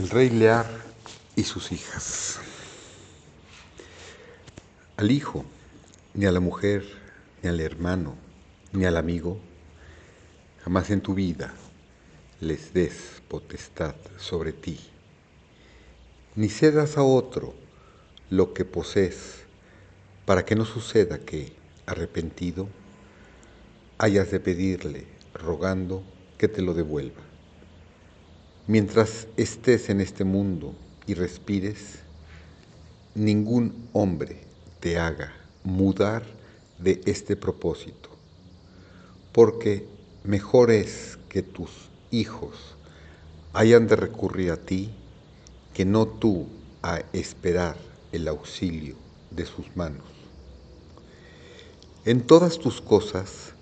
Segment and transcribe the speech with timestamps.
[0.00, 0.66] El rey Lear
[1.36, 2.38] y sus hijas.
[4.96, 5.44] Al hijo,
[6.14, 6.86] ni a la mujer,
[7.42, 8.14] ni al hermano,
[8.72, 9.38] ni al amigo,
[10.64, 11.52] jamás en tu vida
[12.40, 14.80] les des potestad sobre ti,
[16.34, 17.52] ni cedas a otro
[18.30, 19.42] lo que posees,
[20.24, 21.52] para que no suceda que,
[21.84, 22.70] arrepentido,
[23.98, 25.04] hayas de pedirle,
[25.34, 26.02] rogando
[26.38, 27.29] que te lo devuelva.
[28.70, 31.98] Mientras estés en este mundo y respires,
[33.16, 34.42] ningún hombre
[34.78, 35.32] te haga
[35.64, 36.22] mudar
[36.78, 38.10] de este propósito,
[39.32, 39.88] porque
[40.22, 42.76] mejor es que tus hijos
[43.54, 44.92] hayan de recurrir a ti
[45.74, 46.46] que no tú
[46.80, 47.76] a esperar
[48.12, 48.94] el auxilio
[49.32, 50.06] de sus manos.
[52.04, 53.52] En todas tus cosas,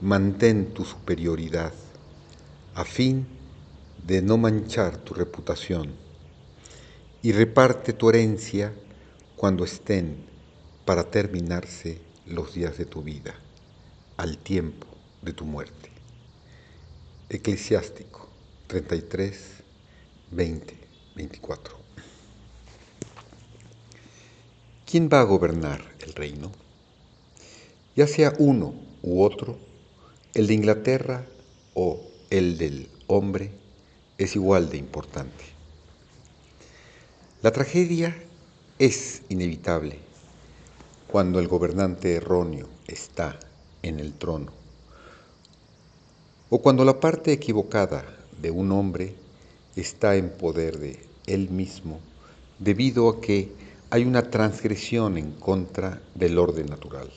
[0.00, 1.74] mantén tu superioridad,
[2.74, 3.35] a fin
[4.04, 5.94] de no manchar tu reputación,
[7.22, 8.72] y reparte tu herencia
[9.36, 10.16] cuando estén
[10.84, 13.34] para terminarse los días de tu vida,
[14.16, 14.86] al tiempo
[15.22, 15.90] de tu muerte.
[17.28, 18.28] Eclesiástico
[18.68, 19.36] 33,
[20.30, 20.74] 20,
[21.16, 21.76] 24.
[24.84, 26.52] ¿Quién va a gobernar el reino?
[27.96, 29.58] Ya sea uno u otro,
[30.34, 31.26] el de Inglaterra
[31.74, 33.52] o el del hombre,
[34.18, 35.44] es igual de importante.
[37.42, 38.16] La tragedia
[38.78, 39.98] es inevitable
[41.06, 43.38] cuando el gobernante erróneo está
[43.82, 44.52] en el trono
[46.50, 48.04] o cuando la parte equivocada
[48.40, 49.14] de un hombre
[49.74, 52.00] está en poder de él mismo
[52.58, 53.52] debido a que
[53.90, 57.10] hay una transgresión en contra del orden natural.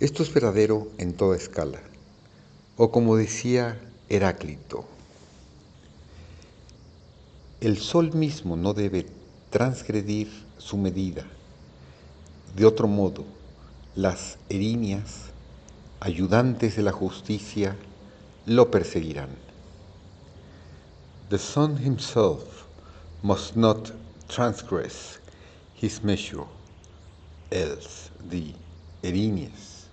[0.00, 1.80] Esto es verdadero en toda escala,
[2.76, 4.84] o como decía Heráclito,
[7.64, 9.06] el sol mismo no debe
[9.48, 11.24] transgredir su medida.
[12.54, 13.24] De otro modo,
[13.94, 15.30] las erinias,
[15.98, 17.74] ayudantes de la justicia,
[18.44, 19.30] lo perseguirán.
[21.30, 22.66] The sun himself
[23.22, 23.92] must not
[24.28, 25.18] transgress
[25.74, 26.44] his measure,
[27.50, 28.52] else the
[29.02, 29.88] erinias,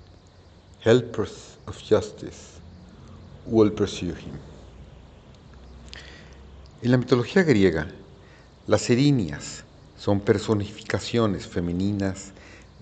[0.82, 2.60] helpers of justice,
[3.46, 4.51] will pursue him.
[6.84, 7.92] En la mitología griega,
[8.66, 9.66] las erinias
[10.00, 12.32] son personificaciones femeninas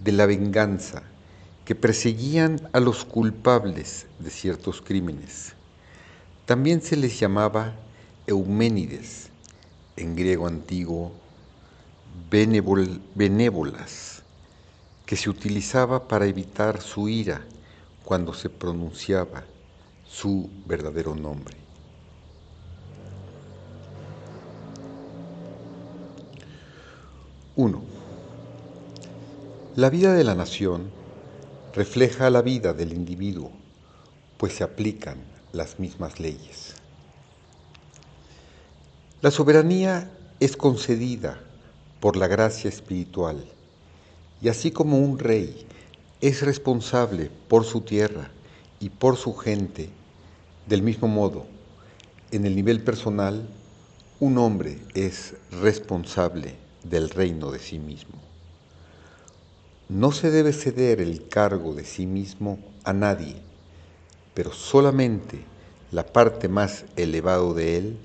[0.01, 1.03] de la venganza
[1.65, 5.51] que perseguían a los culpables de ciertos crímenes.
[6.45, 7.75] También se les llamaba
[8.25, 9.31] Euménides,
[9.97, 11.11] en griego antiguo,
[12.29, 14.23] benévolas,
[15.05, 17.41] que se utilizaba para evitar su ira
[18.05, 19.43] cuando se pronunciaba
[20.07, 21.58] su verdadero nombre.
[27.61, 27.81] 1.
[29.75, 30.89] La vida de la nación
[31.75, 33.51] refleja la vida del individuo,
[34.37, 35.17] pues se aplican
[35.51, 36.75] las mismas leyes.
[39.21, 40.09] La soberanía
[40.39, 41.41] es concedida
[41.99, 43.43] por la gracia espiritual
[44.41, 45.67] y así como un rey
[46.21, 48.31] es responsable por su tierra
[48.79, 49.89] y por su gente,
[50.65, 51.45] del mismo modo,
[52.31, 53.45] en el nivel personal,
[54.21, 58.19] un hombre es responsable del reino de sí mismo.
[59.89, 63.35] No se debe ceder el cargo de sí mismo a nadie,
[64.33, 65.43] pero solamente
[65.91, 67.97] la parte más elevado de él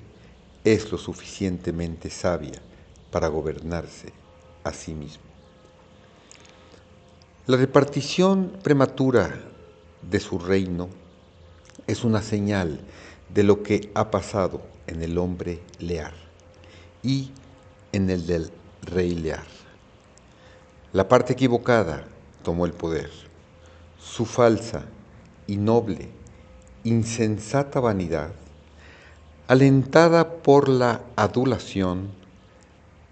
[0.65, 2.62] es lo suficientemente sabia
[3.11, 4.12] para gobernarse
[4.65, 5.25] a sí mismo.
[7.47, 9.39] La repartición prematura
[10.01, 10.89] de su reino
[11.87, 12.81] es una señal
[13.29, 16.15] de lo que ha pasado en el hombre lear
[17.03, 17.31] y
[17.93, 18.51] en el del
[18.87, 19.45] rey Lear.
[20.93, 22.05] La parte equivocada
[22.43, 23.11] tomó el poder.
[23.99, 24.84] Su falsa
[25.47, 26.08] y noble,
[26.85, 28.31] insensata vanidad,
[29.49, 32.11] alentada por la adulación,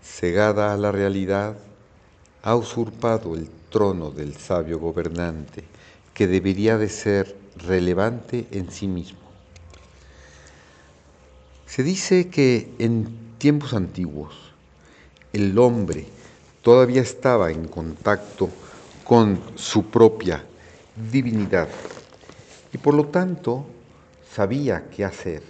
[0.02, 1.56] cegada a la realidad,
[2.42, 5.64] ha usurpado el trono del sabio gobernante
[6.14, 9.18] que debería de ser relevante en sí mismo.
[11.66, 14.51] Se dice que en tiempos antiguos
[15.32, 16.06] el hombre
[16.62, 18.50] todavía estaba en contacto
[19.04, 20.44] con su propia
[21.10, 21.68] divinidad
[22.72, 23.66] y por lo tanto
[24.30, 25.42] sabía qué hacer,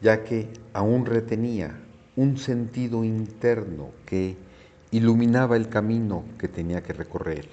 [0.00, 1.78] ya que aún retenía
[2.16, 4.36] un sentido interno que
[4.90, 7.48] iluminaba el camino que tenía que recorrer.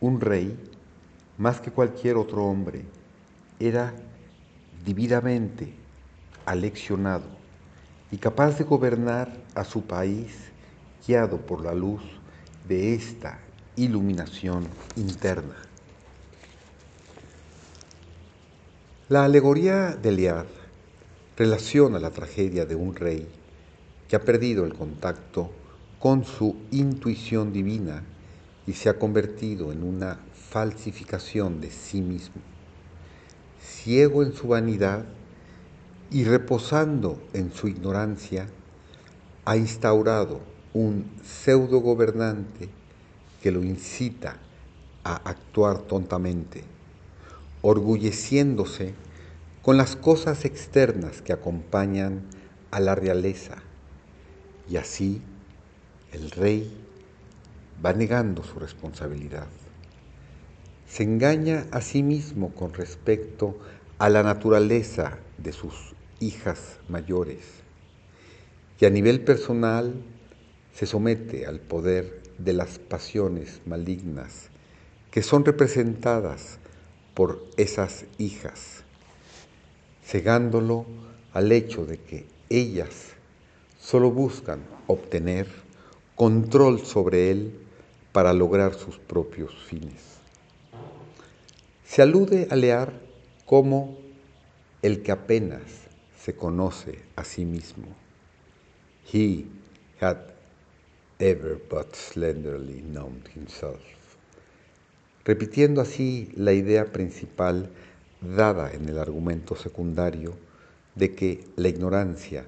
[0.00, 0.56] Un rey,
[1.38, 2.84] más que cualquier otro hombre,
[3.58, 3.94] era
[4.84, 5.72] divinamente
[6.44, 7.24] aleccionado
[8.10, 10.32] y capaz de gobernar a su país
[11.06, 12.02] guiado por la luz
[12.66, 13.38] de esta
[13.76, 14.66] iluminación
[14.96, 15.56] interna.
[19.08, 20.46] La alegoría de Lear
[21.36, 23.28] relaciona la tragedia de un rey
[24.08, 25.50] que ha perdido el contacto
[25.98, 28.02] con su intuición divina
[28.66, 30.18] y se ha convertido en una
[30.50, 32.40] falsificación de sí mismo.
[33.60, 35.04] Ciego en su vanidad
[36.10, 38.46] y reposando en su ignorancia,
[39.44, 40.40] ha instaurado
[40.72, 42.68] un pseudo gobernante
[43.42, 44.38] que lo incita
[45.04, 46.64] a actuar tontamente,
[47.60, 48.94] orgulleciéndose
[49.62, 52.22] con las cosas externas que acompañan
[52.70, 53.56] a la realeza.
[54.68, 55.20] Y así
[56.12, 56.74] el rey
[57.84, 59.46] va negando su responsabilidad.
[60.88, 63.58] Se engaña a sí mismo con respecto
[63.98, 67.63] a la naturaleza de sus hijas mayores
[68.80, 69.94] y a nivel personal
[70.74, 74.48] se somete al poder de las pasiones malignas
[75.10, 76.58] que son representadas
[77.14, 78.82] por esas hijas,
[80.04, 80.86] cegándolo
[81.32, 83.12] al hecho de que ellas
[83.80, 85.46] solo buscan obtener
[86.16, 87.52] control sobre él
[88.10, 90.14] para lograr sus propios fines.
[91.86, 92.92] Se alude a Lear
[93.46, 93.96] como
[94.82, 95.62] el que apenas
[96.20, 97.86] se conoce a sí mismo.
[99.12, 99.46] He
[100.00, 100.18] had
[101.18, 103.80] ever but slenderly known himself.
[105.24, 107.70] Repitiendo así la idea principal
[108.20, 110.34] dada en el argumento secundario
[110.94, 112.44] de que la ignorancia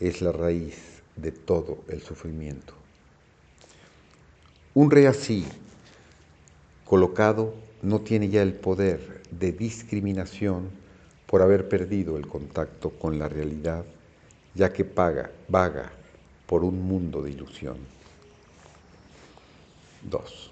[0.00, 2.74] es la raíz de todo el sufrimiento.
[4.74, 5.46] Un rey así,
[6.84, 10.68] colocado, no tiene ya el poder de discriminación
[11.26, 13.84] por haber perdido el contacto con la realidad,
[14.56, 15.92] ya que paga, vaga
[16.46, 17.76] por un mundo de ilusión.
[20.02, 20.50] 2.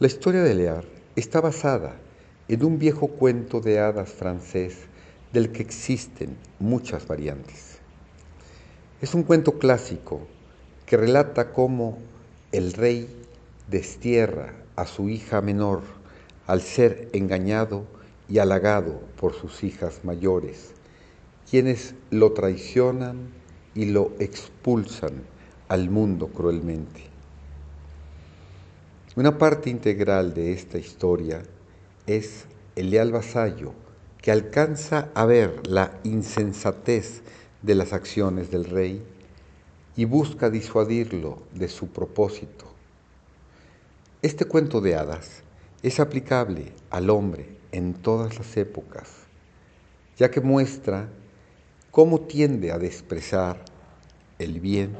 [0.00, 0.84] La historia de Lear
[1.14, 1.94] está basada
[2.48, 4.76] en un viejo cuento de hadas francés
[5.32, 7.78] del que existen muchas variantes.
[9.00, 10.26] Es un cuento clásico
[10.84, 11.98] que relata cómo
[12.50, 13.08] el rey
[13.68, 15.82] destierra a su hija menor
[16.46, 17.84] al ser engañado
[18.28, 20.72] y halagado por sus hijas mayores,
[21.50, 23.28] quienes lo traicionan
[23.74, 25.22] y lo expulsan
[25.68, 27.04] al mundo cruelmente.
[29.16, 31.42] Una parte integral de esta historia
[32.06, 32.46] es
[32.76, 33.74] el leal vasallo
[34.22, 37.22] que alcanza a ver la insensatez
[37.60, 39.02] de las acciones del rey
[39.96, 42.66] y busca disuadirlo de su propósito.
[44.22, 45.42] Este cuento de hadas
[45.82, 49.10] es aplicable al hombre en todas las épocas,
[50.16, 51.08] ya que muestra
[51.92, 53.62] cómo tiende a desprezar
[54.38, 54.96] el bien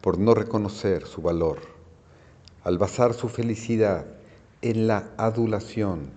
[0.00, 1.58] por no reconocer su valor,
[2.62, 4.06] al basar su felicidad
[4.62, 6.12] en la adulación,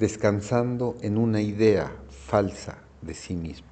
[0.00, 3.68] descansando en una idea falsa de sí mismo.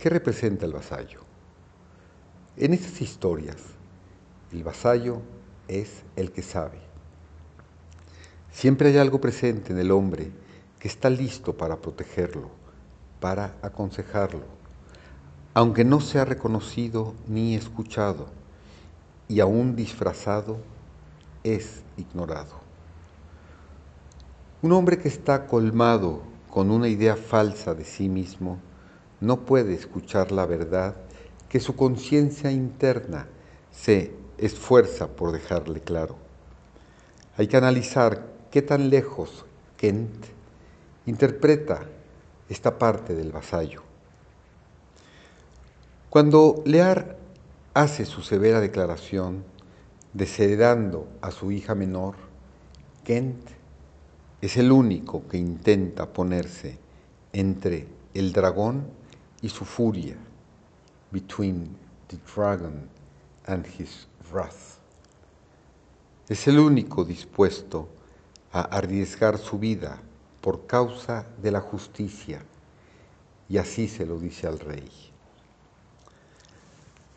[0.00, 1.20] ¿Qué representa el vasallo?
[2.56, 3.58] En estas historias,
[4.50, 5.22] el vasallo
[5.68, 6.80] es el que sabe.
[8.50, 10.32] Siempre hay algo presente en el hombre
[10.80, 12.59] que está listo para protegerlo,
[13.20, 14.44] para aconsejarlo,
[15.54, 18.28] aunque no sea reconocido ni escuchado,
[19.28, 20.58] y aún disfrazado,
[21.44, 22.60] es ignorado.
[24.62, 28.58] Un hombre que está colmado con una idea falsa de sí mismo,
[29.20, 30.96] no puede escuchar la verdad
[31.48, 33.28] que su conciencia interna
[33.70, 36.16] se esfuerza por dejarle claro.
[37.36, 39.44] Hay que analizar qué tan lejos
[39.76, 40.26] Kent
[41.06, 41.86] interpreta
[42.50, 43.82] esta parte del vasallo.
[46.10, 47.16] Cuando Lear
[47.72, 49.44] hace su severa declaración,
[50.12, 52.16] desheredando a su hija menor,
[53.04, 53.48] Kent
[54.40, 56.78] es el único que intenta ponerse
[57.32, 58.88] entre el dragón
[59.40, 60.16] y su furia,
[61.12, 61.76] between
[62.08, 62.88] the dragon
[63.46, 64.78] and his wrath.
[66.28, 67.88] Es el único dispuesto
[68.52, 70.00] a arriesgar su vida
[70.40, 72.42] por causa de la justicia,
[73.48, 74.88] y así se lo dice al rey.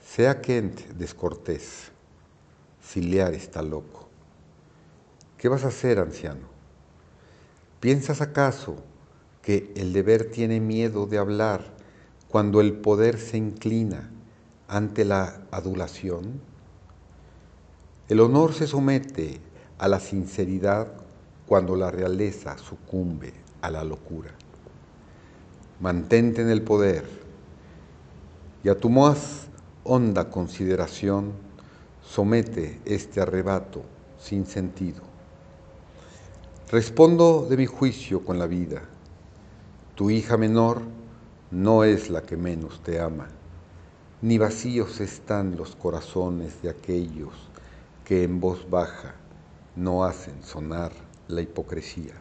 [0.05, 1.91] Sea Kent descortés,
[2.81, 4.09] si Lear está loco.
[5.37, 6.47] ¿Qué vas a hacer, anciano?
[7.79, 8.77] ¿Piensas acaso
[9.41, 11.65] que el deber tiene miedo de hablar
[12.29, 14.09] cuando el poder se inclina
[14.67, 16.41] ante la adulación?
[18.07, 19.39] El honor se somete
[19.77, 21.02] a la sinceridad
[21.47, 24.31] cuando la realeza sucumbe a la locura.
[25.79, 27.03] mantente en el poder
[28.63, 29.47] y a tu más
[29.83, 31.33] honda consideración
[32.01, 33.83] somete este arrebato
[34.19, 35.01] sin sentido.
[36.71, 38.81] Respondo de mi juicio con la vida.
[39.95, 40.81] Tu hija menor
[41.51, 43.27] no es la que menos te ama,
[44.21, 47.33] ni vacíos están los corazones de aquellos
[48.05, 49.15] que en voz baja
[49.75, 52.15] no hacen sonar la hipocresía.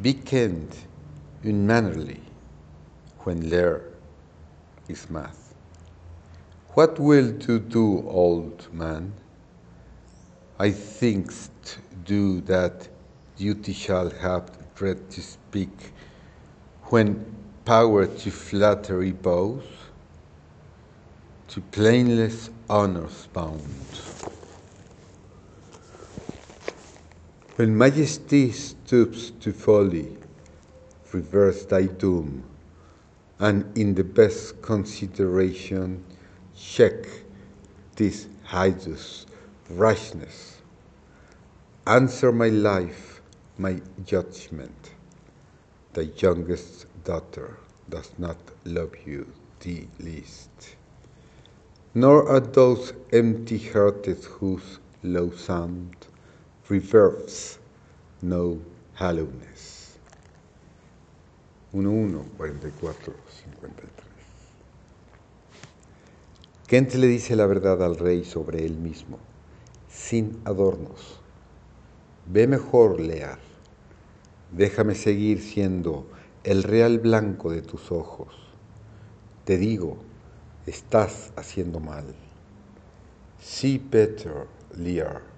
[0.00, 0.74] Be kind,
[1.44, 2.20] and mannerly
[3.20, 3.82] when there
[4.88, 5.54] is math.
[6.74, 9.12] What will you do, old man?
[10.58, 12.88] I thinkst do that
[13.36, 15.92] duty shall have dread to speak
[16.84, 17.24] when
[17.64, 19.64] power to flattery bows,
[21.48, 23.62] to plainless honors bound.
[27.56, 30.16] When majesty stoops to folly,
[31.12, 32.44] reverse thy doom,
[33.38, 36.02] and in the best consideration
[36.56, 36.94] check
[37.96, 39.26] this hideous
[39.68, 40.62] rashness.
[41.86, 43.20] Answer my life,
[43.58, 44.92] my judgment.
[45.92, 47.58] Thy youngest daughter
[47.90, 49.30] does not love you
[49.60, 50.76] the least.
[51.92, 56.06] Nor are those empty hearted whose low sound
[56.72, 57.58] reverbs
[58.22, 58.56] no
[58.98, 59.98] hollowness.
[61.72, 63.90] 1, 44, 53.
[66.66, 69.18] Kent le dice la verdad al rey sobre él mismo,
[69.90, 71.20] sin adornos.
[72.26, 73.38] Ve mejor, Lear.
[74.50, 76.06] Déjame seguir siendo
[76.42, 78.34] el real blanco de tus ojos.
[79.44, 79.98] Te digo,
[80.64, 82.14] estás haciendo mal.
[83.38, 85.31] See better, Lear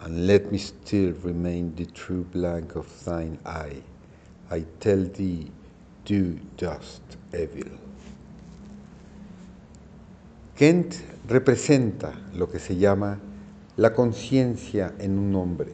[0.00, 3.82] and let me still remain the true blank of thine eye.
[4.50, 5.50] I tell thee,
[6.04, 7.02] do just
[7.32, 7.70] evil.
[10.56, 10.96] Kent
[11.28, 13.18] representa lo que se llama
[13.76, 15.72] la conciencia en un hombre,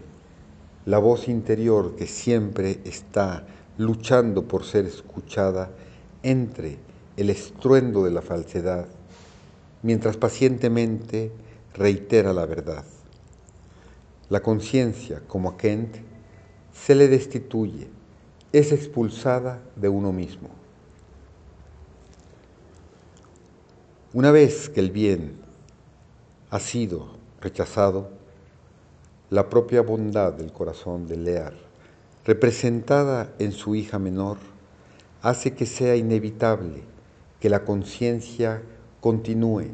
[0.84, 3.46] la voz interior que siempre está
[3.78, 5.70] luchando por ser escuchada
[6.22, 6.78] entre
[7.16, 8.86] el estruendo de la falsedad,
[9.82, 11.32] mientras pacientemente
[11.74, 12.84] reitera la verdad.
[14.28, 15.96] La conciencia, como a Kent,
[16.72, 17.88] se le destituye,
[18.52, 20.48] es expulsada de uno mismo.
[24.12, 25.36] Una vez que el bien
[26.50, 27.08] ha sido
[27.40, 28.10] rechazado,
[29.30, 31.54] la propia bondad del corazón de Lear,
[32.24, 34.38] representada en su hija menor,
[35.22, 36.82] hace que sea inevitable
[37.40, 38.62] que la conciencia
[39.00, 39.66] continúe,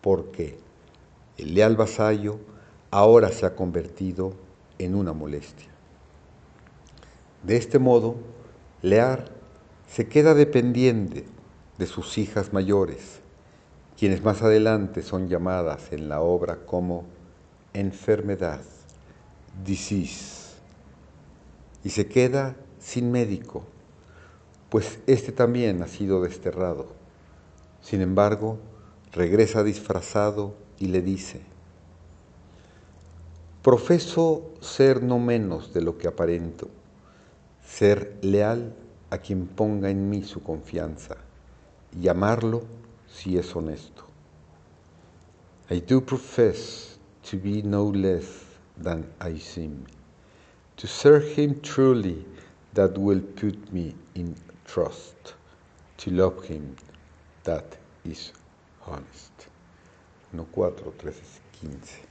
[0.00, 0.58] porque
[1.36, 2.40] el leal vasallo
[2.90, 4.34] ahora se ha convertido
[4.78, 5.68] en una molestia.
[7.42, 8.16] De este modo,
[8.82, 9.30] Lear
[9.88, 11.24] se queda dependiente
[11.78, 13.20] de sus hijas mayores,
[13.98, 17.04] quienes más adelante son llamadas en la obra como
[17.72, 18.60] enfermedad,
[19.64, 20.56] disease,
[21.84, 23.64] y se queda sin médico,
[24.68, 26.86] pues éste también ha sido desterrado.
[27.80, 28.58] Sin embargo,
[29.12, 31.40] regresa disfrazado y le dice,
[33.62, 36.68] Profeso ser no menos de lo que aparento,
[37.60, 38.72] ser leal
[39.10, 41.16] a quien ponga en mí su confianza
[42.00, 42.62] y amarlo
[43.08, 44.04] si es honesto.
[45.70, 46.98] I do profess
[47.28, 48.44] to be no less
[48.80, 49.84] than I seem,
[50.76, 52.24] to serve him truly
[52.74, 55.34] that will put me in trust,
[55.96, 56.76] to love him
[57.42, 58.32] that is
[58.86, 59.48] honest.
[60.32, 61.12] No 4, 13,
[61.60, 62.07] 15.